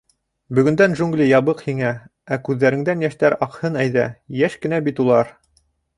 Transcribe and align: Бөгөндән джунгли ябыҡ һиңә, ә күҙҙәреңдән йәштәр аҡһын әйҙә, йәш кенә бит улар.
Бөгөндән 0.59 0.95
джунгли 0.95 1.27
ябыҡ 1.31 1.61
һиңә, 1.65 1.91
ә 2.35 2.39
күҙҙәреңдән 2.47 3.05
йәштәр 3.07 3.39
аҡһын 3.47 3.81
әйҙә, 3.85 4.11
йәш 4.41 4.57
кенә 4.65 4.81
бит 4.89 5.03
улар. 5.05 5.31